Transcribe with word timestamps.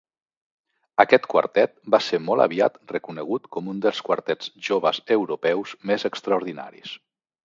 Aquest 1.01 1.25
quartet 1.33 1.73
va 1.95 1.99
ser 2.05 2.19
molt 2.29 2.45
aviat 2.45 2.79
reconegut 2.93 3.45
com 3.57 3.69
un 3.73 3.83
dels 3.83 3.99
quartets 4.07 4.49
joves 4.69 5.03
europeus 5.17 5.75
més 5.91 6.07
extraordinaris. 6.11 6.95